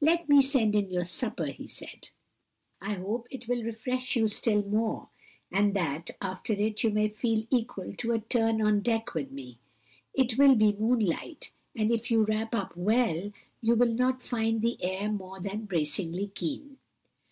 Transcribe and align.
"Let 0.00 0.28
me 0.28 0.40
send 0.40 0.76
in 0.76 0.92
your 0.92 1.02
supper," 1.02 1.46
he 1.46 1.66
said. 1.66 2.10
"I 2.80 2.94
hope 2.94 3.26
it 3.32 3.48
will 3.48 3.64
refresh 3.64 4.14
you 4.14 4.28
still 4.28 4.62
more, 4.64 5.08
and 5.50 5.74
that 5.74 6.08
after 6.20 6.52
it 6.52 6.84
you 6.84 6.90
may 6.90 7.08
feel 7.08 7.48
equal 7.50 7.92
to 7.94 8.12
a 8.12 8.20
turn 8.20 8.62
on 8.62 8.82
deck 8.82 9.12
with 9.12 9.32
me. 9.32 9.58
It 10.14 10.38
will 10.38 10.54
be 10.54 10.72
moonlight, 10.74 11.50
and 11.74 11.90
if 11.90 12.12
you 12.12 12.22
wrap 12.22 12.54
up 12.54 12.76
well 12.76 13.32
you 13.60 13.74
will 13.74 13.92
not 13.92 14.22
find 14.22 14.62
the 14.62 14.78
air 14.84 15.10
more 15.10 15.40
than 15.40 15.64
bracingly 15.64 16.28
keen." 16.28 16.78